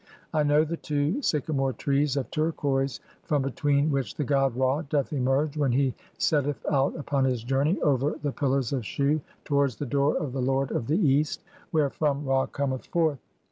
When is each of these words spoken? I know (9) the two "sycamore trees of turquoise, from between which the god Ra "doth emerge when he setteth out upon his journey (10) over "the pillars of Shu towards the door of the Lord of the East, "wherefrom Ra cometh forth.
I 0.33 0.41
know 0.41 0.61
(9) 0.61 0.67
the 0.67 0.77
two 0.77 1.21
"sycamore 1.21 1.73
trees 1.73 2.17
of 2.17 2.31
turquoise, 2.31 2.99
from 3.21 3.43
between 3.43 3.91
which 3.91 4.15
the 4.15 4.23
god 4.23 4.55
Ra 4.55 4.81
"doth 4.81 5.13
emerge 5.13 5.57
when 5.57 5.71
he 5.73 5.93
setteth 6.17 6.65
out 6.71 6.95
upon 6.95 7.25
his 7.25 7.43
journey 7.43 7.75
(10) 7.75 7.83
over 7.83 8.15
"the 8.23 8.31
pillars 8.31 8.73
of 8.73 8.83
Shu 8.83 9.21
towards 9.45 9.75
the 9.75 9.85
door 9.85 10.17
of 10.17 10.33
the 10.33 10.41
Lord 10.41 10.71
of 10.71 10.87
the 10.87 10.97
East, 10.97 11.43
"wherefrom 11.71 12.25
Ra 12.25 12.47
cometh 12.47 12.87
forth. 12.87 13.19